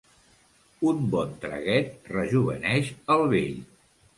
[0.91, 3.63] Un bon traguet rejoveneix el vell.